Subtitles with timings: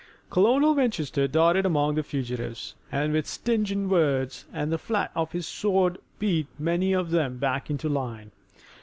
[0.31, 5.45] Colonel Winchester darted among the fugitives and with stinging words and the flat of his
[5.45, 8.31] sword beat many of them back into line.